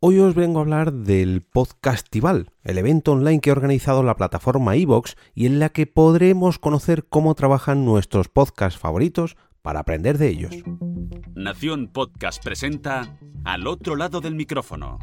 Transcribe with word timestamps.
Hoy 0.00 0.20
os 0.20 0.36
vengo 0.36 0.60
a 0.60 0.62
hablar 0.62 0.92
del 0.92 1.42
Podcastival, 1.42 2.52
el 2.62 2.78
evento 2.78 3.12
online 3.12 3.40
que 3.40 3.50
ha 3.50 3.52
organizado 3.52 4.04
la 4.04 4.14
plataforma 4.14 4.76
iVox 4.76 5.16
y 5.34 5.46
en 5.46 5.58
la 5.58 5.70
que 5.70 5.88
podremos 5.88 6.60
conocer 6.60 7.06
cómo 7.08 7.34
trabajan 7.34 7.84
nuestros 7.84 8.28
podcasts 8.28 8.78
favoritos 8.78 9.36
para 9.60 9.80
aprender 9.80 10.16
de 10.16 10.28
ellos. 10.28 10.54
Nación 11.34 11.88
Podcast 11.88 12.44
presenta 12.44 13.18
Al 13.42 13.66
otro 13.66 13.96
lado 13.96 14.20
del 14.20 14.36
micrófono, 14.36 15.00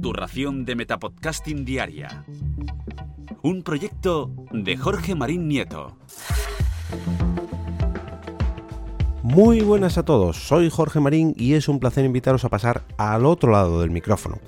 tu 0.00 0.12
ración 0.12 0.64
de 0.64 0.76
Metapodcasting 0.76 1.64
Diaria. 1.64 2.24
Un 3.42 3.64
proyecto 3.64 4.32
de 4.52 4.76
Jorge 4.76 5.16
Marín 5.16 5.48
Nieto. 5.48 5.98
Muy 9.30 9.60
buenas 9.60 9.98
a 9.98 10.06
todos, 10.06 10.38
soy 10.38 10.70
Jorge 10.70 11.00
Marín 11.00 11.34
y 11.36 11.52
es 11.52 11.68
un 11.68 11.80
placer 11.80 12.02
invitaros 12.06 12.46
a 12.46 12.48
pasar 12.48 12.84
al 12.96 13.26
otro 13.26 13.52
lado 13.52 13.82
del 13.82 13.90
micrófono. 13.90 14.38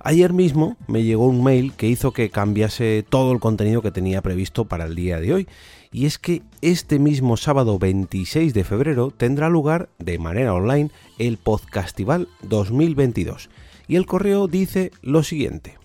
Ayer 0.00 0.32
mismo 0.32 0.76
me 0.88 1.04
llegó 1.04 1.28
un 1.28 1.44
mail 1.44 1.72
que 1.72 1.86
hizo 1.86 2.12
que 2.12 2.28
cambiase 2.28 3.04
todo 3.08 3.30
el 3.30 3.38
contenido 3.38 3.80
que 3.80 3.92
tenía 3.92 4.20
previsto 4.20 4.64
para 4.64 4.86
el 4.86 4.96
día 4.96 5.20
de 5.20 5.34
hoy, 5.34 5.48
y 5.92 6.06
es 6.06 6.18
que 6.18 6.42
este 6.62 6.98
mismo 6.98 7.36
sábado 7.36 7.78
26 7.78 8.54
de 8.54 8.64
febrero 8.64 9.12
tendrá 9.16 9.48
lugar 9.48 9.88
de 10.00 10.18
manera 10.18 10.52
online 10.52 10.90
el 11.18 11.36
Podcastival 11.36 12.26
2022, 12.42 13.50
y 13.86 13.94
el 13.94 14.06
correo 14.06 14.48
dice 14.48 14.90
lo 15.00 15.22
siguiente. 15.22 15.78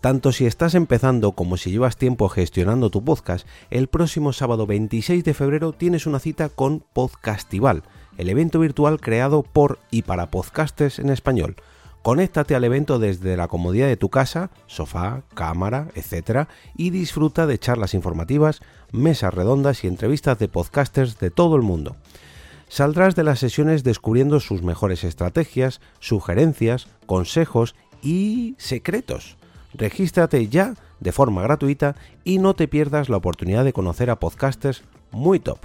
Tanto 0.00 0.30
si 0.30 0.46
estás 0.46 0.76
empezando 0.76 1.32
como 1.32 1.56
si 1.56 1.72
llevas 1.72 1.96
tiempo 1.96 2.28
gestionando 2.28 2.88
tu 2.88 3.02
podcast, 3.04 3.48
el 3.70 3.88
próximo 3.88 4.32
sábado 4.32 4.64
26 4.64 5.24
de 5.24 5.34
febrero 5.34 5.72
tienes 5.72 6.06
una 6.06 6.20
cita 6.20 6.48
con 6.50 6.84
Podcastival, 6.92 7.82
el 8.16 8.28
evento 8.28 8.60
virtual 8.60 9.00
creado 9.00 9.42
por 9.42 9.80
y 9.90 10.02
para 10.02 10.30
podcasters 10.30 11.00
en 11.00 11.10
español. 11.10 11.56
Conéctate 12.02 12.54
al 12.54 12.62
evento 12.62 13.00
desde 13.00 13.36
la 13.36 13.48
comodidad 13.48 13.88
de 13.88 13.96
tu 13.96 14.08
casa, 14.08 14.52
sofá, 14.68 15.24
cámara, 15.34 15.88
etc. 15.96 16.48
y 16.76 16.90
disfruta 16.90 17.48
de 17.48 17.58
charlas 17.58 17.92
informativas, 17.92 18.60
mesas 18.92 19.34
redondas 19.34 19.82
y 19.82 19.88
entrevistas 19.88 20.38
de 20.38 20.46
podcasters 20.46 21.18
de 21.18 21.32
todo 21.32 21.56
el 21.56 21.62
mundo. 21.62 21.96
Saldrás 22.68 23.16
de 23.16 23.24
las 23.24 23.40
sesiones 23.40 23.82
descubriendo 23.82 24.38
sus 24.38 24.62
mejores 24.62 25.02
estrategias, 25.02 25.80
sugerencias, 25.98 26.86
consejos 27.06 27.74
y 28.00 28.54
secretos. 28.58 29.37
Regístrate 29.74 30.48
ya 30.48 30.74
de 31.00 31.12
forma 31.12 31.42
gratuita 31.42 31.94
y 32.24 32.38
no 32.38 32.54
te 32.54 32.68
pierdas 32.68 33.08
la 33.08 33.18
oportunidad 33.18 33.64
de 33.64 33.72
conocer 33.72 34.10
a 34.10 34.18
podcasters 34.18 34.82
muy 35.10 35.40
top. 35.40 35.58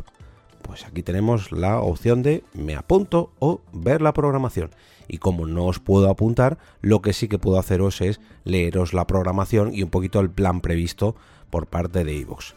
Pues 0.61 0.85
aquí 0.85 1.03
tenemos 1.03 1.51
la 1.51 1.79
opción 1.79 2.23
de 2.23 2.43
me 2.53 2.75
apunto 2.75 3.31
o 3.39 3.61
ver 3.71 4.01
la 4.01 4.13
programación. 4.13 4.71
Y 5.07 5.17
como 5.17 5.45
no 5.45 5.65
os 5.65 5.79
puedo 5.79 6.09
apuntar, 6.09 6.57
lo 6.81 7.01
que 7.01 7.13
sí 7.13 7.27
que 7.27 7.37
puedo 7.37 7.59
haceros 7.59 8.01
es 8.01 8.19
leeros 8.45 8.93
la 8.93 9.05
programación 9.05 9.73
y 9.73 9.83
un 9.83 9.89
poquito 9.89 10.19
el 10.19 10.29
plan 10.29 10.61
previsto 10.61 11.15
por 11.49 11.67
parte 11.67 12.03
de 12.03 12.13
iVoox. 12.13 12.53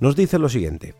Nos 0.00 0.16
dice 0.16 0.38
lo 0.38 0.48
siguiente. 0.48 0.94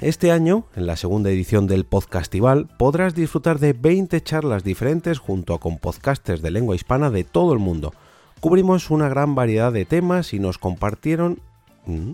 Este 0.00 0.30
año, 0.30 0.66
en 0.76 0.86
la 0.86 0.96
segunda 0.96 1.30
edición 1.30 1.66
del 1.66 1.84
Podcastival, 1.84 2.68
podrás 2.78 3.14
disfrutar 3.14 3.58
de 3.58 3.72
20 3.72 4.20
charlas 4.22 4.64
diferentes 4.64 5.18
junto 5.18 5.58
con 5.58 5.78
podcasters 5.78 6.42
de 6.42 6.50
lengua 6.50 6.74
hispana 6.74 7.10
de 7.10 7.24
todo 7.24 7.52
el 7.52 7.58
mundo 7.58 7.92
Cubrimos 8.40 8.90
una 8.90 9.08
gran 9.10 9.34
variedad 9.34 9.70
de 9.70 9.84
temas 9.84 10.32
y 10.32 10.38
nos 10.38 10.58
compartieron... 10.58 11.40
¿Mm? 11.86 12.12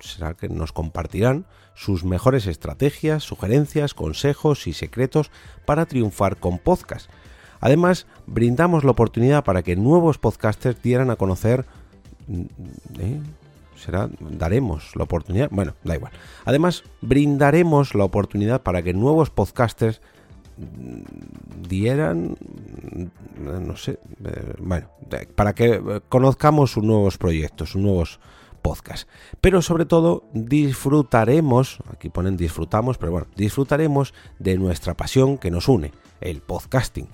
¿Será 0.00 0.34
que 0.34 0.48
nos 0.48 0.72
compartirán 0.72 1.46
sus 1.74 2.02
mejores 2.02 2.48
estrategias, 2.48 3.22
sugerencias, 3.22 3.94
consejos 3.94 4.66
y 4.66 4.72
secretos 4.72 5.30
para 5.66 5.86
triunfar 5.86 6.36
con 6.38 6.58
podcast? 6.58 7.08
Además, 7.60 8.06
brindamos 8.26 8.82
la 8.82 8.90
oportunidad 8.90 9.44
para 9.44 9.62
que 9.62 9.76
nuevos 9.76 10.18
podcasters 10.18 10.82
dieran 10.82 11.10
a 11.10 11.16
conocer... 11.16 11.66
¿Mm? 12.26 12.42
¿eh? 12.98 13.20
será 13.76 14.10
daremos 14.18 14.96
la 14.96 15.04
oportunidad 15.04 15.50
bueno 15.52 15.72
da 15.84 15.94
igual 15.94 16.10
además 16.44 16.82
brindaremos 17.00 17.94
la 17.94 18.02
oportunidad 18.02 18.64
para 18.64 18.82
que 18.82 18.92
nuevos 18.92 19.30
podcasters 19.30 20.00
dieran, 21.68 22.36
no 23.38 23.76
sé, 23.76 23.98
eh, 24.24 24.54
bueno, 24.58 24.90
para 25.34 25.54
que 25.54 26.02
conozcamos 26.08 26.72
sus 26.72 26.84
nuevos 26.84 27.18
proyectos, 27.18 27.70
sus 27.70 27.82
nuevos 27.82 28.20
podcasts. 28.62 29.06
Pero 29.40 29.62
sobre 29.62 29.84
todo 29.84 30.24
disfrutaremos, 30.32 31.78
aquí 31.90 32.08
ponen 32.08 32.36
disfrutamos, 32.36 32.98
pero 32.98 33.12
bueno, 33.12 33.26
disfrutaremos 33.36 34.14
de 34.38 34.58
nuestra 34.58 34.94
pasión 34.94 35.38
que 35.38 35.50
nos 35.50 35.68
une, 35.68 35.92
el 36.20 36.40
podcasting 36.40 37.08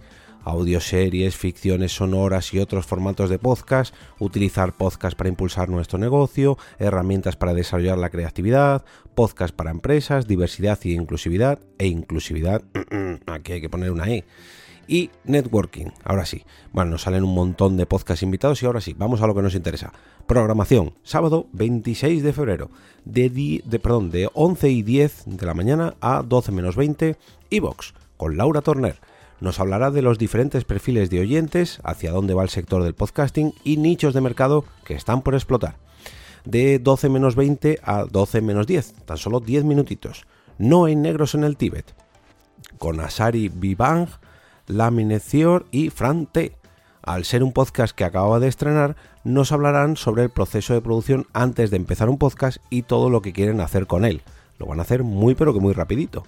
audioseries, 0.45 1.37
ficciones 1.37 1.93
sonoras 1.93 2.53
y 2.55 2.59
otros 2.59 2.87
formatos 2.87 3.31
de 3.31 3.39
podcast, 3.39 3.95
utilizar 4.19 4.77
podcast 4.77 5.17
para 5.17 5.29
impulsar 5.29 5.69
nuestro 5.69 5.99
negocio, 5.99 6.59
herramientas 6.79 7.37
para 7.37 7.55
desarrollar 7.55 7.99
la 7.99 8.11
creatividad, 8.11 8.85
podcast 9.15 9.55
para 9.55 9.71
empresas, 9.71 10.27
diversidad 10.27 10.79
y 10.83 10.93
inclusividad, 10.93 11.61
e 11.79 11.87
inclusividad, 11.87 12.63
aquí 13.27 13.53
hay 13.53 13.61
que 13.61 13.71
poner 13.71 13.91
una 13.91 14.09
E. 14.11 14.25
Y 14.87 15.11
networking, 15.25 15.87
ahora 16.05 16.27
sí. 16.27 16.45
Bueno, 16.73 16.93
nos 16.93 17.03
salen 17.03 17.25
un 17.25 17.35
montón 17.35 17.77
de 17.77 17.87
podcasts 17.87 18.23
invitados 18.23 18.63
y 18.63 18.67
ahora 18.67 18.81
sí, 18.81 18.95
vamos 18.97 19.23
a 19.23 19.27
lo 19.27 19.35
que 19.35 19.43
nos 19.43 19.55
interesa. 19.55 19.93
Programación, 20.27 20.95
sábado 21.03 21.47
26 21.53 22.23
de 22.23 22.33
febrero, 22.33 22.71
de, 23.05 23.63
de, 23.65 23.79
perdón, 23.79 24.11
de 24.11 24.31
11 24.33 24.71
y 24.71 24.83
10 24.83 25.23
de 25.27 25.47
la 25.47 25.55
mañana 25.55 25.95
a 26.01 26.23
12 26.23 26.53
menos 26.53 26.77
20, 26.77 27.17
Evox, 27.51 27.95
con 28.17 28.37
Laura 28.37 28.61
Torner 28.61 29.01
nos 29.45 29.61
hablará 29.61 29.91
de 29.91 30.01
los 30.01 30.19
diferentes 30.19 30.65
perfiles 30.65 31.11
de 31.11 31.21
oyentes, 31.21 31.79
hacia 31.85 32.13
dónde 32.13 32.35
va 32.35 32.43
el 32.43 32.49
sector 32.49 32.83
del 32.83 32.95
podcasting 32.95 33.53
y 33.63 33.77
nichos 33.77 34.15
de 34.15 34.21
mercado 34.21 34.65
que 34.85 34.95
están 34.95 35.23
por 35.23 35.35
explotar. 35.35 35.77
De 36.45 36.79
12 36.79 37.09
menos 37.09 37.37
20 37.37 37.79
a 37.83 38.05
12 38.05 38.41
menos 38.41 38.67
10, 38.67 38.95
tan 39.05 39.19
solo 39.19 39.41
10 39.41 39.65
minutitos. 39.65 40.25
No 40.57 40.87
hay 40.87 40.97
negros 40.97 41.35
en 41.35 41.45
el 41.45 41.57
Tíbet. 41.57 41.95
Con 42.79 43.01
Asari 43.01 43.49
Vivang, 43.49 44.09
Lamine 44.67 45.21
y 45.71 45.91
Fran 45.91 46.27
T. 46.27 46.57
Al 47.03 47.25
ser 47.25 47.43
un 47.43 47.53
podcast 47.53 47.95
que 47.95 48.05
acababa 48.05 48.41
de 48.41 48.49
estrenar, 48.49 48.97
nos 49.25 49.53
hablarán 49.53 49.97
sobre 49.97 50.23
el 50.23 50.31
proceso 50.31 50.75
de 50.75 50.81
producción 50.81 51.27
antes 51.33 51.71
de 51.71 51.77
empezar 51.77 52.09
un 52.09 52.19
podcast 52.19 52.59
y 52.71 52.83
todo 52.83 53.11
lo 53.11 53.23
que 53.23 53.33
quieren 53.33 53.61
hacer 53.61 53.87
con 53.87 54.05
él. 54.05 54.23
Lo 54.59 54.67
van 54.67 54.79
a 54.79 54.83
hacer 54.83 55.03
muy 55.03 55.35
pero 55.35 55.53
que 55.53 55.61
muy 55.61 55.73
rapidito 55.73 56.25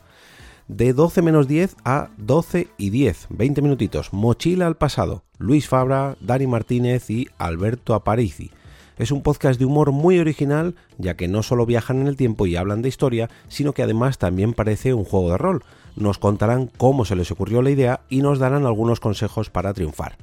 de 0.68 0.92
12 0.92 1.22
menos 1.22 1.48
10 1.48 1.76
a 1.84 2.10
12 2.16 2.68
y 2.76 2.90
10, 2.90 3.26
20 3.30 3.62
minutitos. 3.62 4.12
Mochila 4.12 4.66
al 4.66 4.76
pasado. 4.76 5.22
Luis 5.38 5.68
Fabra, 5.68 6.16
Dani 6.20 6.46
Martínez 6.46 7.10
y 7.10 7.28
Alberto 7.38 7.94
Aparici. 7.94 8.50
Es 8.98 9.10
un 9.10 9.22
podcast 9.22 9.58
de 9.58 9.66
humor 9.66 9.92
muy 9.92 10.18
original, 10.18 10.74
ya 10.96 11.16
que 11.16 11.28
no 11.28 11.42
solo 11.42 11.66
viajan 11.66 12.00
en 12.00 12.06
el 12.06 12.16
tiempo 12.16 12.46
y 12.46 12.56
hablan 12.56 12.80
de 12.80 12.88
historia, 12.88 13.28
sino 13.48 13.74
que 13.74 13.82
además 13.82 14.16
también 14.18 14.54
parece 14.54 14.94
un 14.94 15.04
juego 15.04 15.30
de 15.30 15.38
rol. 15.38 15.64
Nos 15.96 16.18
contarán 16.18 16.70
cómo 16.76 17.04
se 17.04 17.16
les 17.16 17.30
ocurrió 17.30 17.62
la 17.62 17.70
idea 17.70 18.00
y 18.08 18.22
nos 18.22 18.38
darán 18.38 18.66
algunos 18.66 19.00
consejos 19.00 19.50
para 19.50 19.74
triunfar. 19.74 20.16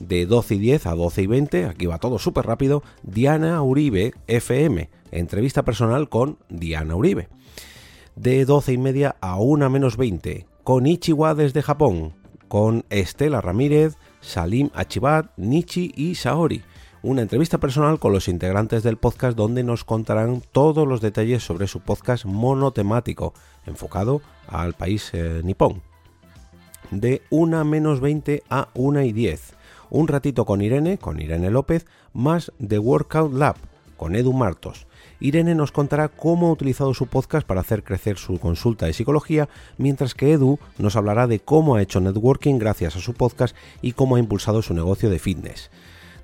De 0.00 0.26
12 0.26 0.56
y 0.56 0.58
10 0.58 0.86
a 0.86 0.94
12 0.94 1.22
y 1.22 1.26
20, 1.26 1.66
aquí 1.66 1.86
va 1.86 1.98
todo 1.98 2.18
súper 2.18 2.46
rápido, 2.46 2.82
Diana 3.02 3.62
Uribe 3.62 4.14
FM, 4.26 4.88
entrevista 5.12 5.62
personal 5.62 6.08
con 6.08 6.38
Diana 6.48 6.96
Uribe 6.96 7.28
de 8.16 8.44
12 8.44 8.74
y 8.74 8.78
media 8.78 9.16
a 9.20 9.36
1 9.36 9.70
menos 9.70 9.96
20, 9.96 10.46
con 10.64 10.86
Ichiwa 10.86 11.34
desde 11.34 11.62
Japón, 11.62 12.12
con 12.48 12.84
Estela 12.90 13.40
Ramírez, 13.40 13.96
Salim 14.20 14.70
Achibat, 14.74 15.30
Nichi 15.36 15.92
y 15.96 16.14
Saori. 16.14 16.62
Una 17.02 17.22
entrevista 17.22 17.58
personal 17.58 17.98
con 17.98 18.12
los 18.12 18.28
integrantes 18.28 18.84
del 18.84 18.96
podcast 18.96 19.36
donde 19.36 19.64
nos 19.64 19.82
contarán 19.82 20.40
todos 20.52 20.86
los 20.86 21.00
detalles 21.00 21.42
sobre 21.42 21.66
su 21.66 21.80
podcast 21.80 22.24
monotemático, 22.24 23.34
enfocado 23.66 24.22
al 24.46 24.74
país 24.74 25.10
eh, 25.12 25.40
nipón. 25.42 25.82
De 26.92 27.22
1 27.30 27.64
menos 27.64 28.00
20 28.00 28.44
a 28.48 28.68
1 28.74 29.02
y 29.02 29.12
10. 29.12 29.54
Un 29.90 30.06
ratito 30.06 30.44
con 30.44 30.60
Irene, 30.62 30.98
con 30.98 31.20
Irene 31.20 31.50
López, 31.50 31.86
más 32.12 32.52
The 32.64 32.78
Workout 32.78 33.32
Lab, 33.34 33.56
con 33.96 34.14
Edu 34.14 34.32
Martos 34.32 34.86
Irene 35.22 35.54
nos 35.54 35.70
contará 35.70 36.08
cómo 36.08 36.48
ha 36.48 36.52
utilizado 36.52 36.94
su 36.94 37.06
podcast 37.06 37.46
para 37.46 37.60
hacer 37.60 37.84
crecer 37.84 38.18
su 38.18 38.38
consulta 38.38 38.86
de 38.86 38.92
psicología, 38.92 39.48
mientras 39.78 40.14
que 40.14 40.32
Edu 40.32 40.58
nos 40.78 40.96
hablará 40.96 41.28
de 41.28 41.38
cómo 41.38 41.76
ha 41.76 41.82
hecho 41.82 42.00
networking 42.00 42.58
gracias 42.58 42.96
a 42.96 43.00
su 43.00 43.14
podcast 43.14 43.54
y 43.82 43.92
cómo 43.92 44.16
ha 44.16 44.18
impulsado 44.18 44.62
su 44.62 44.74
negocio 44.74 45.10
de 45.10 45.20
fitness. 45.20 45.70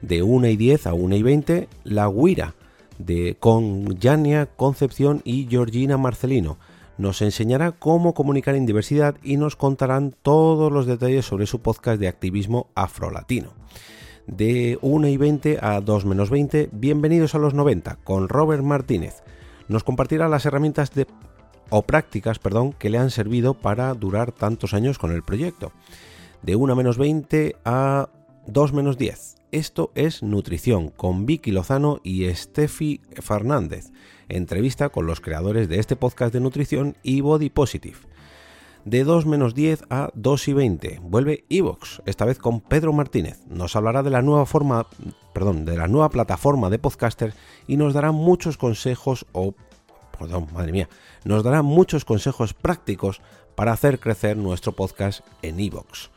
De 0.02 0.22
1 0.22 0.46
y 0.48 0.56
10 0.56 0.86
a 0.86 0.94
1 0.94 1.16
y 1.16 1.22
20, 1.22 1.68
La 1.84 2.08
Guira, 2.08 2.54
de, 2.98 3.36
con 3.38 3.98
Yania 3.98 4.46
Concepción 4.46 5.22
y 5.24 5.46
Georgina 5.48 5.96
Marcelino. 5.96 6.58
Nos 6.98 7.22
enseñará 7.22 7.72
cómo 7.72 8.14
comunicar 8.14 8.54
en 8.54 8.66
diversidad 8.66 9.16
y 9.22 9.36
nos 9.36 9.56
contarán 9.56 10.14
todos 10.22 10.72
los 10.72 10.86
detalles 10.86 11.24
sobre 11.24 11.46
su 11.46 11.60
podcast 11.60 12.00
de 12.00 12.08
activismo 12.08 12.68
afrolatino 12.74 13.52
de 14.28 14.78
1 14.82 15.08
y 15.08 15.16
20 15.16 15.58
a 15.60 15.80
2 15.80 16.04
menos 16.04 16.30
20, 16.30 16.68
bienvenidos 16.72 17.34
a 17.34 17.38
los 17.38 17.54
90 17.54 17.96
con 18.04 18.28
Robert 18.28 18.62
Martínez. 18.62 19.22
Nos 19.68 19.84
compartirá 19.84 20.28
las 20.28 20.44
herramientas 20.46 20.92
de, 20.92 21.06
o 21.70 21.82
prácticas 21.82 22.38
perdón, 22.38 22.74
que 22.74 22.90
le 22.90 22.98
han 22.98 23.10
servido 23.10 23.54
para 23.54 23.92
durar 23.94 24.32
tantos 24.32 24.74
años 24.74 24.98
con 24.98 25.12
el 25.12 25.22
proyecto. 25.22 25.72
de 26.42 26.54
1 26.54 26.76
menos 26.76 26.98
20 26.98 27.56
a 27.64 28.10
2 28.46 28.72
menos 28.72 28.96
10. 28.96 29.37
Esto 29.50 29.92
es 29.94 30.22
Nutrición 30.22 30.90
con 30.90 31.24
Vicky 31.24 31.52
Lozano 31.52 32.00
y 32.02 32.28
Steffi 32.34 33.00
Fernández. 33.22 33.92
Entrevista 34.28 34.90
con 34.90 35.06
los 35.06 35.22
creadores 35.22 35.70
de 35.70 35.78
este 35.78 35.96
podcast 35.96 36.34
de 36.34 36.40
nutrición 36.40 36.98
y 37.02 37.22
Body 37.22 37.48
Positive. 37.48 37.96
De 38.84 39.04
2 39.04 39.24
menos 39.24 39.54
10 39.54 39.84
a 39.88 40.10
2 40.12 40.48
y 40.48 40.52
20 40.52 41.00
vuelve 41.02 41.46
Evox, 41.48 42.02
esta 42.04 42.26
vez 42.26 42.38
con 42.38 42.60
Pedro 42.60 42.92
Martínez. 42.92 43.40
Nos 43.48 43.74
hablará 43.74 44.02
de 44.02 44.10
la 44.10 44.20
nueva 44.20 44.44
forma, 44.44 44.86
perdón, 45.32 45.64
de 45.64 45.78
la 45.78 45.88
nueva 45.88 46.10
plataforma 46.10 46.68
de 46.68 46.78
podcasters 46.78 47.34
y 47.66 47.78
nos 47.78 47.94
dará 47.94 48.12
muchos 48.12 48.58
consejos 48.58 49.24
o 49.32 49.54
perdón, 50.18 50.48
madre 50.52 50.72
mía, 50.72 50.90
nos 51.24 51.42
dará 51.42 51.62
muchos 51.62 52.04
consejos 52.04 52.52
prácticos 52.52 53.22
para 53.54 53.72
hacer 53.72 53.98
crecer 53.98 54.36
nuestro 54.36 54.72
podcast 54.72 55.24
en 55.40 55.58
Evox. 55.58 56.10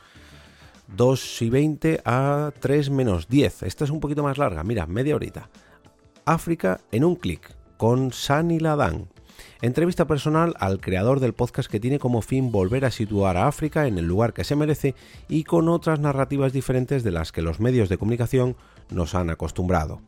2 0.95 1.41
y 1.41 1.49
20 1.49 2.01
a 2.05 2.51
3 2.59 2.89
menos 2.89 3.27
10. 3.27 3.63
Esta 3.63 3.83
es 3.83 3.89
un 3.89 3.99
poquito 3.99 4.23
más 4.23 4.37
larga, 4.37 4.63
mira, 4.63 4.85
media 4.87 5.15
horita. 5.15 5.49
África 6.25 6.81
en 6.91 7.03
un 7.03 7.15
clic, 7.15 7.55
con 7.77 8.11
Sani 8.11 8.59
Ladan. 8.59 9.07
Entrevista 9.61 10.05
personal 10.05 10.55
al 10.59 10.79
creador 10.79 11.19
del 11.19 11.33
podcast 11.33 11.69
que 11.69 11.79
tiene 11.79 11.99
como 11.99 12.21
fin 12.21 12.51
volver 12.51 12.85
a 12.85 12.91
situar 12.91 13.37
a 13.37 13.47
África 13.47 13.87
en 13.87 13.97
el 13.97 14.05
lugar 14.05 14.33
que 14.33 14.43
se 14.43 14.55
merece 14.55 14.95
y 15.27 15.43
con 15.43 15.69
otras 15.69 15.99
narrativas 15.99 16.53
diferentes 16.53 17.03
de 17.03 17.11
las 17.11 17.31
que 17.31 17.41
los 17.41 17.59
medios 17.59 17.89
de 17.89 17.97
comunicación 17.97 18.55
nos 18.89 19.15
han 19.15 19.29
acostumbrado. 19.29 20.01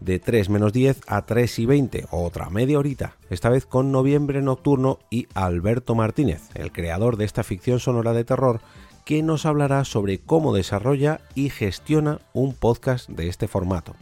De 0.00 0.18
3 0.18 0.48
menos 0.48 0.72
10 0.72 1.00
a 1.06 1.22
3 1.22 1.58
y 1.60 1.66
20, 1.66 2.06
otra 2.10 2.50
media 2.50 2.78
horita, 2.78 3.16
esta 3.30 3.48
vez 3.48 3.66
con 3.66 3.92
Noviembre 3.92 4.42
Nocturno 4.42 4.98
y 5.10 5.28
Alberto 5.34 5.94
Martínez, 5.94 6.50
el 6.54 6.72
creador 6.72 7.16
de 7.16 7.24
esta 7.24 7.44
ficción 7.44 7.78
sonora 7.78 8.12
de 8.12 8.24
terror 8.24 8.60
que 9.04 9.22
nos 9.22 9.46
hablará 9.46 9.84
sobre 9.84 10.18
cómo 10.18 10.54
desarrolla 10.54 11.20
y 11.34 11.50
gestiona 11.50 12.20
un 12.32 12.54
podcast 12.54 13.08
de 13.08 13.28
este 13.28 13.48
formato. 13.48 13.94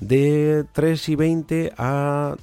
De 0.00 0.64
3 0.72 1.08
y 1.10 1.16
20 1.16 1.72
a 1.76 2.36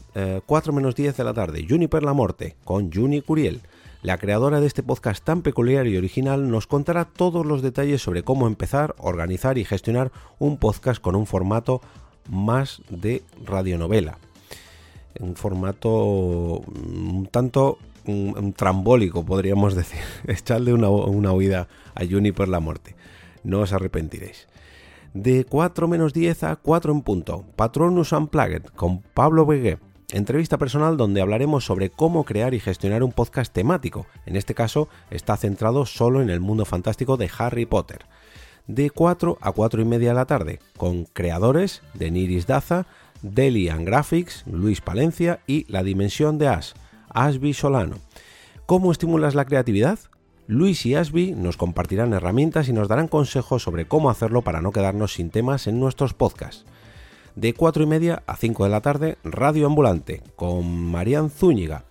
4 0.45 0.71
eh, 0.71 0.75
menos 0.75 0.95
10 0.95 1.17
de 1.17 1.23
la 1.23 1.33
tarde, 1.33 1.65
Juniper 1.67 2.03
La 2.03 2.13
Morte, 2.13 2.55
con 2.63 2.91
Juni 2.91 3.21
Curiel. 3.21 3.61
La 4.03 4.19
creadora 4.19 4.61
de 4.61 4.67
este 4.67 4.83
podcast 4.83 5.23
tan 5.23 5.41
peculiar 5.41 5.87
y 5.87 5.97
original 5.97 6.49
nos 6.51 6.67
contará 6.67 7.05
todos 7.05 7.45
los 7.45 7.63
detalles 7.63 8.01
sobre 8.01 8.23
cómo 8.23 8.45
empezar, 8.45 8.95
organizar 8.99 9.57
y 9.57 9.65
gestionar 9.65 10.11
un 10.37 10.57
podcast 10.57 11.01
con 11.01 11.15
un 11.15 11.25
formato 11.25 11.81
más 12.29 12.81
de 12.89 13.23
radionovela. 13.43 14.19
Un 15.19 15.35
formato 15.35 15.89
un 15.89 17.27
tanto 17.31 17.79
un, 18.07 18.53
trambólico, 18.53 19.25
podríamos 19.25 19.75
decir. 19.75 19.99
Echadle 20.27 20.73
una, 20.73 20.89
una 20.89 21.31
huida 21.31 21.67
a 21.95 22.05
Juniper 22.05 22.47
la 22.47 22.59
muerte. 22.59 22.95
No 23.43 23.59
os 23.59 23.73
arrepentiréis. 23.73 24.47
De 25.13 25.45
4 25.45 25.87
menos 25.87 26.13
10 26.13 26.43
a 26.43 26.55
4 26.55 26.91
en 26.91 27.01
punto. 27.01 27.45
Patronus 27.55 28.11
Unplugged 28.11 28.63
con 28.75 29.01
Pablo 29.01 29.45
Begué. 29.45 29.79
Entrevista 30.11 30.57
personal 30.57 30.95
donde 30.95 31.21
hablaremos 31.21 31.65
sobre 31.65 31.89
cómo 31.89 32.23
crear 32.23 32.53
y 32.53 32.61
gestionar 32.61 33.03
un 33.03 33.11
podcast 33.11 33.53
temático. 33.53 34.05
En 34.25 34.35
este 34.37 34.53
caso 34.53 34.87
está 35.09 35.35
centrado 35.35 35.85
solo 35.85 36.21
en 36.21 36.29
el 36.29 36.39
mundo 36.39 36.65
fantástico 36.65 37.17
de 37.17 37.29
Harry 37.37 37.65
Potter. 37.65 38.05
De 38.67 38.89
4 38.89 39.37
a 39.41 39.51
4 39.51 39.81
y 39.81 39.85
media 39.85 40.09
de 40.09 40.15
la 40.15 40.25
tarde, 40.25 40.59
con 40.77 41.05
creadores 41.05 41.81
de 41.93 42.11
Niris 42.11 42.47
Daza, 42.47 42.85
Deli 43.21 43.69
and 43.69 43.85
Graphics, 43.85 44.45
Luis 44.45 44.81
Palencia 44.81 45.41
y 45.47 45.65
La 45.71 45.83
Dimensión 45.83 46.37
de 46.37 46.47
Ash. 46.47 46.73
Asby 47.17 47.55
Solano. 47.55 47.95
¿Cómo 48.67 48.91
estimulas 48.91 49.33
la 49.33 49.45
creatividad? 49.45 49.97
Luis 50.45 50.85
y 50.85 50.93
Asby 50.93 51.31
nos 51.31 51.57
compartirán 51.57 52.13
herramientas 52.13 52.69
y 52.69 52.73
nos 52.73 52.87
darán 52.87 53.07
consejos 53.07 53.63
sobre 53.63 53.87
cómo 53.87 54.11
hacerlo 54.11 54.43
para 54.43 54.61
no 54.61 54.71
quedarnos 54.71 55.13
sin 55.13 55.31
temas 55.31 55.65
en 55.65 55.79
nuestros 55.79 56.13
podcasts. 56.13 56.65
De 57.35 57.55
4 57.55 57.81
y 57.81 57.85
media 57.87 58.21
a 58.27 58.35
5 58.35 58.65
de 58.65 58.69
la 58.69 58.81
tarde, 58.81 59.17
Radio 59.23 59.65
Ambulante, 59.65 60.21
con 60.35 60.91
Marian 60.91 61.31
Zúñiga. 61.31 61.85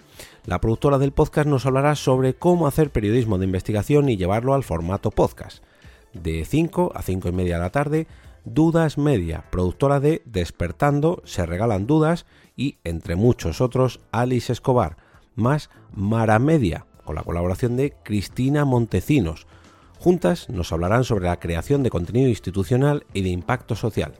La 0.44 0.60
productora 0.60 0.98
del 0.98 1.10
podcast 1.10 1.48
nos 1.48 1.66
hablará 1.66 1.96
sobre 1.96 2.34
cómo 2.34 2.68
hacer 2.68 2.90
periodismo 2.90 3.36
de 3.36 3.46
investigación 3.46 4.08
y 4.08 4.16
llevarlo 4.16 4.54
al 4.54 4.62
formato 4.62 5.10
podcast. 5.10 5.64
De 6.12 6.44
5 6.44 6.92
a 6.94 7.02
5 7.02 7.30
y 7.30 7.32
media 7.32 7.56
de 7.56 7.62
la 7.62 7.70
tarde, 7.70 8.06
Dudas 8.44 8.96
Media, 8.96 9.44
productora 9.50 9.98
de 9.98 10.22
Despertando, 10.24 11.20
Se 11.24 11.44
Regalan 11.46 11.88
Dudas 11.88 12.26
y, 12.54 12.78
entre 12.84 13.16
muchos 13.16 13.60
otros, 13.60 13.98
Alice 14.12 14.52
Escobar 14.52 15.04
más 15.36 15.70
Maramedia, 15.94 16.86
con 17.04 17.14
la 17.14 17.22
colaboración 17.22 17.76
de 17.76 17.94
Cristina 18.02 18.64
Montecinos. 18.64 19.46
Juntas 19.98 20.48
nos 20.48 20.72
hablarán 20.72 21.04
sobre 21.04 21.26
la 21.26 21.38
creación 21.38 21.82
de 21.82 21.90
contenido 21.90 22.28
institucional 22.28 23.06
y 23.12 23.22
de 23.22 23.28
impacto 23.28 23.76
social. 23.76 24.14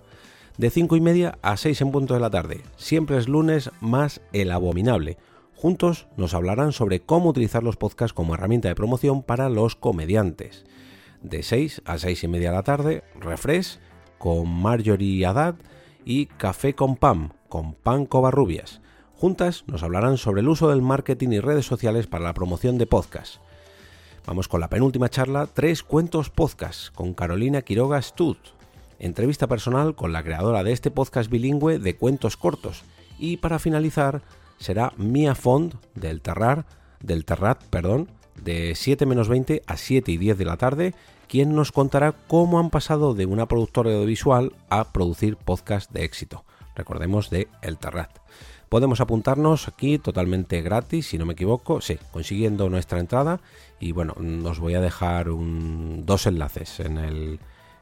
De 0.57 0.71
5 0.71 0.97
y 0.97 1.01
media 1.01 1.39
a 1.43 1.57
6 1.57 1.81
en 1.83 1.91
punto 1.91 2.15
de 2.15 2.21
la 2.21 2.31
tarde, 2.31 2.63
siempre 2.77 3.19
es 3.19 3.29
lunes 3.29 3.71
más 3.81 4.23
el 4.33 4.53
abominable. 4.53 5.19
Juntos 5.55 6.07
nos 6.17 6.33
hablarán 6.33 6.73
sobre 6.73 7.01
cómo 7.01 7.31
utilizar 7.31 7.63
los 7.63 7.77
podcasts 7.77 8.15
como 8.15 8.35
herramienta 8.35 8.69
de 8.69 8.75
promoción 8.75 9.23
para 9.23 9.49
los 9.49 9.75
comediantes. 9.75 10.65
De 11.23 11.43
6 11.43 11.83
a 11.85 11.99
6 11.99 12.25
y 12.25 12.29
media 12.29 12.51
de 12.51 12.57
la 12.57 12.63
tarde, 12.63 13.05
Refresh 13.21 13.79
con 14.19 14.49
Marjorie 14.49 15.27
Haddad 15.27 15.57
y 16.05 16.27
Café 16.27 16.75
con 16.75 16.97
Pam 16.97 17.31
con 17.49 17.75
Pan 17.75 18.07
Covarrubias. 18.07 18.81
Juntas 19.19 19.65
nos 19.67 19.83
hablarán 19.83 20.19
sobre 20.19 20.43
el 20.43 20.49
uso 20.49 20.69
del 20.69 20.83
marketing 20.83 21.31
y 21.31 21.41
redes 21.41 21.65
sociales 21.65 22.07
para 22.07 22.25
la 22.25 22.35
promoción 22.35 22.77
de 22.77 22.87
podcasts. 22.87 23.41
Vamos 24.27 24.47
con 24.47 24.61
la 24.61 24.69
penúltima 24.69 25.09
charla, 25.09 25.47
Tres 25.47 25.83
Cuentos 25.83 26.29
Podcast, 26.29 26.95
con 26.95 27.15
Carolina 27.15 27.63
Quiroga 27.63 28.03
Stud. 28.03 28.37
Entrevista 28.99 29.47
personal 29.47 29.95
con 29.95 30.13
la 30.13 30.23
creadora 30.23 30.63
de 30.65 30.73
este 30.73 30.91
podcast 30.91 31.31
bilingüe 31.31 31.79
de 31.79 31.97
cuentos 31.97 32.37
cortos. 32.37 32.83
Y 33.19 33.39
para 33.39 33.59
finalizar, 33.59 34.21
será 34.59 34.93
Mia 34.99 35.35
Fond 35.35 35.77
del 35.95 36.21
Terrar, 36.21 36.67
del 37.01 37.25
Terrat, 37.25 37.65
perdón, 37.65 38.11
de 38.43 38.75
7 38.75 39.07
menos 39.07 39.31
20 39.31 39.63
a 39.67 39.79
7 39.79 40.13
y 40.13 40.19
10 40.19 40.37
de 40.37 40.45
la 40.45 40.59
tarde, 40.59 40.95
quien 41.27 41.55
nos 41.55 41.73
contará 41.73 42.13
cómo 42.13 42.59
han 42.59 42.69
pasado 42.69 43.15
de 43.15 43.25
una 43.25 43.47
productora 43.47 43.91
audiovisual 43.93 44.53
a 44.69 44.93
producir 44.93 45.39
podcast 45.39 45.91
de 45.91 46.05
éxito. 46.05 46.45
Recordemos 46.75 47.31
de 47.31 47.49
El 47.63 47.79
Terrat. 47.79 48.11
Podemos 48.69 49.01
apuntarnos 49.01 49.69
aquí 49.69 49.99
totalmente 49.99 50.61
gratis, 50.61 51.07
si 51.07 51.19
no 51.19 51.27
me 51.27 51.35
equivoco, 51.35 51.81
sí, 51.81 51.99
consiguiendo 52.11 52.69
nuestra 52.69 52.99
entrada. 52.99 53.41
Y 53.79 53.93
bueno, 53.93 54.15
os 54.45 54.59
voy 54.59 54.75
a 54.75 54.81
dejar 54.81 55.29
dos 55.29 56.27
enlaces 56.27 56.81
en, 56.81 56.99
el, 56.99 57.39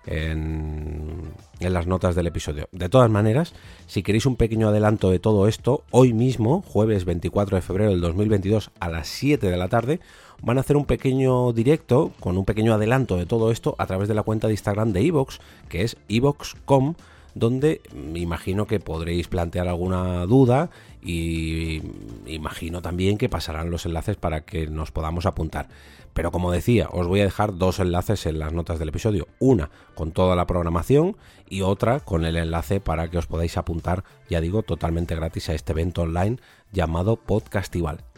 en, 0.06 1.32
en, 1.60 1.72
las 1.72 1.86
notas 1.86 2.14
del 2.14 2.26
episodio. 2.26 2.68
De 2.70 2.90
todas 2.90 3.10
maneras, 3.10 3.54
si 3.86 4.02
queréis 4.02 4.26
un 4.26 4.36
pequeño 4.36 4.68
adelanto 4.68 5.10
de 5.10 5.18
todo 5.18 5.48
esto, 5.48 5.84
hoy 5.90 6.12
mismo, 6.12 6.62
jueves 6.62 7.06
24 7.06 7.56
de 7.56 7.62
febrero 7.62 7.90
del 7.90 8.02
2022 8.02 8.70
a 8.78 8.90
las 8.90 9.08
7 9.08 9.50
de 9.50 9.56
la 9.56 9.68
tarde, 9.68 10.00
van 10.42 10.58
a 10.58 10.60
hacer 10.60 10.76
un 10.76 10.84
pequeño 10.84 11.54
directo 11.54 12.12
con 12.20 12.36
un 12.36 12.44
pequeño 12.44 12.74
adelanto 12.74 13.16
de 13.16 13.24
todo 13.24 13.50
esto 13.50 13.74
a 13.78 13.86
través 13.86 14.08
de 14.08 14.14
la 14.14 14.22
cuenta 14.22 14.48
de 14.48 14.52
Instagram 14.52 14.92
de 14.92 15.00
Evox, 15.00 15.40
que 15.70 15.82
es 15.82 15.96
evox.com 16.08 16.94
donde 17.34 17.80
imagino 18.14 18.66
que 18.66 18.80
podréis 18.80 19.28
plantear 19.28 19.68
alguna 19.68 20.24
duda 20.26 20.70
y 21.02 21.82
imagino 22.26 22.80
también 22.80 23.18
que 23.18 23.28
pasarán 23.28 23.70
los 23.70 23.86
enlaces 23.86 24.16
para 24.16 24.42
que 24.42 24.66
nos 24.66 24.90
podamos 24.90 25.26
apuntar. 25.26 25.68
Pero 26.14 26.30
como 26.30 26.52
decía, 26.52 26.88
os 26.92 27.08
voy 27.08 27.20
a 27.20 27.24
dejar 27.24 27.58
dos 27.58 27.80
enlaces 27.80 28.24
en 28.26 28.38
las 28.38 28.52
notas 28.52 28.78
del 28.78 28.90
episodio. 28.90 29.26
Una 29.40 29.70
con 29.94 30.12
toda 30.12 30.36
la 30.36 30.46
programación 30.46 31.16
y 31.48 31.62
otra 31.62 32.00
con 32.00 32.24
el 32.24 32.36
enlace 32.36 32.80
para 32.80 33.10
que 33.10 33.18
os 33.18 33.26
podáis 33.26 33.56
apuntar, 33.56 34.04
ya 34.30 34.40
digo, 34.40 34.62
totalmente 34.62 35.16
gratis 35.16 35.48
a 35.48 35.54
este 35.54 35.72
evento 35.72 36.02
online 36.02 36.38
llamado 36.72 37.16
Podcastival. 37.16 38.13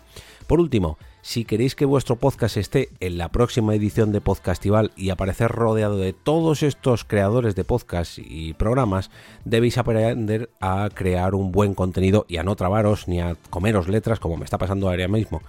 Por 0.47 0.61
último, 0.61 0.97
si 1.23 1.45
queréis 1.45 1.75
que 1.75 1.85
vuestro 1.85 2.15
podcast 2.15 2.57
esté 2.57 2.91
en 3.01 3.19
la 3.19 3.31
próxima 3.31 3.75
edición 3.75 4.13
de 4.13 4.21
Podcastival 4.21 4.93
y 4.95 5.11
aparecer 5.11 5.51
rodeado 5.51 5.99
de 5.99 6.13
todos 6.13 6.63
estos 6.63 7.03
creadores 7.03 7.57
de 7.57 7.65
podcast 7.65 8.19
y 8.19 8.55
programas, 8.55 9.11
debéis 9.45 9.77
aprender 9.77 10.51
a 10.61 10.89
crear 10.95 11.35
un 11.35 11.51
buen 11.51 11.75
contenido 11.75 12.27
y 12.29 12.37
a 12.37 12.45
no 12.45 12.55
trabaros 12.55 13.09
ni 13.09 13.21
a 13.21 13.35
comeros 13.51 13.89
letras 13.89 14.21
como 14.21 14.37
me 14.37 14.45
está 14.45 14.57
pasando 14.57 14.89
ahora 14.89 15.09
mismo. 15.09 15.43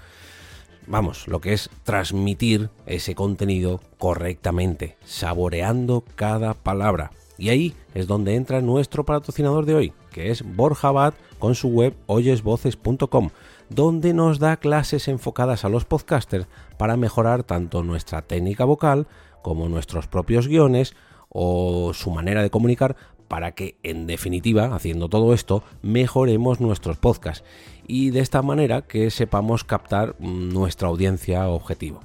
Vamos, 0.87 1.27
lo 1.27 1.41
que 1.41 1.53
es 1.53 1.69
transmitir 1.83 2.71
ese 2.87 3.13
contenido 3.13 3.81
correctamente, 3.99 4.97
saboreando 5.05 6.03
cada 6.15 6.55
palabra. 6.55 7.11
Y 7.37 7.49
ahí 7.49 7.75
es 7.93 8.07
donde 8.07 8.33
entra 8.33 8.61
nuestro 8.61 9.05
patrocinador 9.05 9.67
de 9.67 9.75
hoy, 9.75 9.93
que 10.17 10.31
es 10.31 10.41
Borja 10.55 10.87
Abad 10.87 11.13
con 11.37 11.53
su 11.53 11.67
web 11.67 11.95
oyesvoces.com 12.07 13.29
donde 13.69 14.15
nos 14.15 14.39
da 14.39 14.57
clases 14.57 15.07
enfocadas 15.07 15.63
a 15.63 15.69
los 15.69 15.85
podcasters 15.85 16.47
para 16.79 16.97
mejorar 16.97 17.43
tanto 17.43 17.83
nuestra 17.83 18.23
técnica 18.23 18.65
vocal 18.65 19.05
como 19.43 19.69
nuestros 19.69 20.07
propios 20.07 20.47
guiones 20.47 20.95
o 21.29 21.93
su 21.93 22.09
manera 22.09 22.41
de 22.41 22.49
comunicar 22.49 22.95
para 23.27 23.51
que 23.51 23.77
en 23.83 24.07
definitiva, 24.07 24.73
haciendo 24.73 25.07
todo 25.07 25.35
esto, 25.35 25.61
mejoremos 25.83 26.61
nuestros 26.61 26.97
podcasts 26.97 27.43
y 27.85 28.09
de 28.09 28.21
esta 28.21 28.41
manera 28.41 28.81
que 28.81 29.11
sepamos 29.11 29.63
captar 29.63 30.15
nuestra 30.19 30.87
audiencia 30.87 31.47
objetivo. 31.47 31.99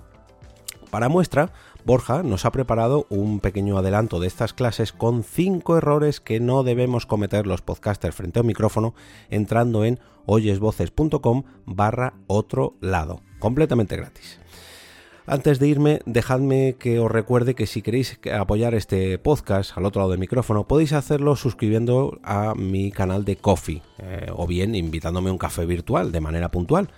Para 0.90 1.08
muestra, 1.08 1.54
Borja 1.84 2.22
nos 2.22 2.44
ha 2.44 2.52
preparado 2.52 3.06
un 3.08 3.40
pequeño 3.40 3.76
adelanto 3.76 4.20
de 4.20 4.28
estas 4.28 4.54
clases 4.54 4.92
con 4.92 5.24
5 5.24 5.76
errores 5.76 6.20
que 6.20 6.38
no 6.38 6.62
debemos 6.62 7.06
cometer 7.06 7.46
los 7.46 7.62
podcasters 7.62 8.14
frente 8.14 8.38
a 8.38 8.42
un 8.42 8.46
micrófono 8.46 8.94
entrando 9.30 9.84
en 9.84 9.98
oyesvoces.com 10.26 11.42
barra 11.66 12.14
otro 12.28 12.74
lado, 12.80 13.22
completamente 13.40 13.96
gratis. 13.96 14.38
Antes 15.26 15.58
de 15.58 15.68
irme, 15.68 16.00
dejadme 16.04 16.76
que 16.78 16.98
os 16.98 17.10
recuerde 17.10 17.54
que 17.54 17.66
si 17.66 17.82
queréis 17.82 18.18
apoyar 18.32 18.74
este 18.74 19.18
podcast 19.18 19.76
al 19.76 19.86
otro 19.86 20.00
lado 20.00 20.10
del 20.10 20.20
micrófono, 20.20 20.66
podéis 20.66 20.92
hacerlo 20.92 21.36
suscribiendo 21.36 22.18
a 22.22 22.54
mi 22.54 22.90
canal 22.90 23.24
de 23.24 23.36
Coffee 23.36 23.82
eh, 23.98 24.26
o 24.34 24.46
bien 24.46 24.74
invitándome 24.74 25.30
a 25.30 25.32
un 25.32 25.38
café 25.38 25.64
virtual 25.64 26.10
de 26.12 26.20
manera 26.20 26.50
puntual. 26.50 26.90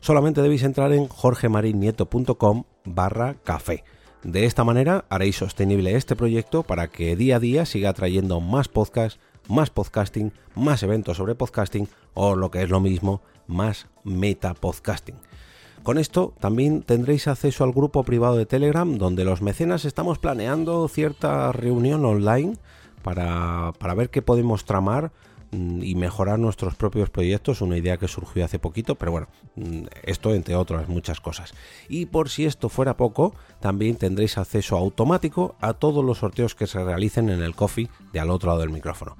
Solamente 0.00 0.42
debéis 0.42 0.62
entrar 0.62 0.92
en 0.92 1.08
jorgemarinieto.com 1.08 2.64
barra 2.84 3.34
café. 3.44 3.84
De 4.22 4.44
esta 4.44 4.64
manera 4.64 5.06
haréis 5.08 5.36
sostenible 5.36 5.96
este 5.96 6.14
proyecto 6.14 6.62
para 6.62 6.88
que 6.88 7.16
día 7.16 7.36
a 7.36 7.40
día 7.40 7.64
siga 7.64 7.94
trayendo 7.94 8.40
más 8.40 8.68
podcasts, 8.68 9.18
más 9.48 9.70
podcasting, 9.70 10.32
más 10.54 10.82
eventos 10.82 11.16
sobre 11.16 11.34
podcasting 11.34 11.88
o 12.12 12.36
lo 12.36 12.50
que 12.50 12.62
es 12.62 12.68
lo 12.68 12.80
mismo, 12.80 13.22
más 13.46 13.86
meta 14.04 14.52
podcasting. 14.52 15.16
Con 15.82 15.96
esto 15.96 16.34
también 16.38 16.82
tendréis 16.82 17.28
acceso 17.28 17.64
al 17.64 17.72
grupo 17.72 18.04
privado 18.04 18.36
de 18.36 18.44
Telegram 18.44 18.98
donde 18.98 19.24
los 19.24 19.40
mecenas 19.40 19.86
estamos 19.86 20.18
planeando 20.18 20.86
cierta 20.88 21.50
reunión 21.52 22.04
online 22.04 22.58
para, 23.02 23.72
para 23.78 23.94
ver 23.94 24.10
qué 24.10 24.20
podemos 24.20 24.66
tramar 24.66 25.12
y 25.52 25.94
mejorar 25.96 26.38
nuestros 26.38 26.74
propios 26.74 27.10
proyectos, 27.10 27.60
una 27.60 27.76
idea 27.76 27.96
que 27.96 28.06
surgió 28.06 28.44
hace 28.44 28.58
poquito, 28.58 28.94
pero 28.94 29.12
bueno, 29.12 29.28
mm, 29.56 29.82
esto 30.04 30.34
entre 30.34 30.54
otras 30.54 30.88
muchas 30.88 31.20
cosas. 31.20 31.54
Y 31.88 32.06
por 32.06 32.28
si 32.28 32.44
esto 32.46 32.68
fuera 32.68 32.96
poco, 32.96 33.34
también 33.60 33.96
tendréis 33.96 34.38
acceso 34.38 34.76
automático 34.76 35.56
a 35.60 35.74
todos 35.74 36.04
los 36.04 36.18
sorteos 36.18 36.54
que 36.54 36.66
se 36.66 36.82
realicen 36.82 37.30
en 37.30 37.42
el 37.42 37.54
coffee 37.54 37.88
de 38.12 38.20
al 38.20 38.30
otro 38.30 38.48
lado 38.48 38.60
del 38.60 38.70
micrófono. 38.70 39.16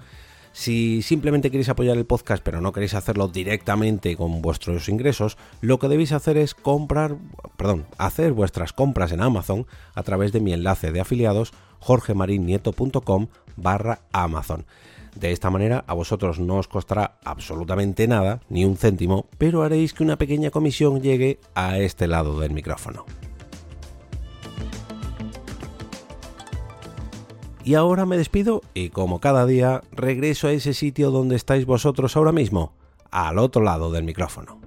Si 0.52 1.02
simplemente 1.02 1.50
queréis 1.50 1.68
apoyar 1.68 1.96
el 1.96 2.06
podcast 2.06 2.42
pero 2.42 2.60
no 2.60 2.72
queréis 2.72 2.94
hacerlo 2.94 3.28
directamente 3.28 4.16
con 4.16 4.42
vuestros 4.42 4.88
ingresos, 4.88 5.36
lo 5.60 5.78
que 5.78 5.88
debéis 5.88 6.12
hacer 6.12 6.36
es 6.36 6.54
comprar, 6.54 7.16
perdón, 7.56 7.86
hacer 7.98 8.32
vuestras 8.32 8.72
compras 8.72 9.12
en 9.12 9.20
Amazon 9.20 9.66
a 9.94 10.02
través 10.02 10.32
de 10.32 10.40
mi 10.40 10.52
enlace 10.52 10.90
de 10.90 11.00
afiliados 11.00 11.52
jorgemarinieto.com 11.78 13.28
barra 13.56 14.00
Amazon. 14.12 14.66
De 15.14 15.32
esta 15.32 15.50
manera 15.50 15.84
a 15.86 15.94
vosotros 15.94 16.38
no 16.38 16.56
os 16.56 16.68
costará 16.68 17.18
absolutamente 17.24 18.06
nada, 18.06 18.40
ni 18.48 18.64
un 18.64 18.76
céntimo, 18.76 19.26
pero 19.38 19.62
haréis 19.62 19.92
que 19.92 20.02
una 20.02 20.16
pequeña 20.16 20.50
comisión 20.50 21.00
llegue 21.00 21.40
a 21.54 21.78
este 21.78 22.06
lado 22.06 22.38
del 22.40 22.52
micrófono. 22.52 23.04
Y 27.64 27.74
ahora 27.74 28.06
me 28.06 28.16
despido 28.16 28.62
y 28.72 28.88
como 28.88 29.20
cada 29.20 29.44
día 29.46 29.82
regreso 29.92 30.48
a 30.48 30.52
ese 30.52 30.72
sitio 30.72 31.10
donde 31.10 31.36
estáis 31.36 31.66
vosotros 31.66 32.16
ahora 32.16 32.32
mismo, 32.32 32.72
al 33.10 33.38
otro 33.38 33.62
lado 33.62 33.92
del 33.92 34.04
micrófono. 34.04 34.58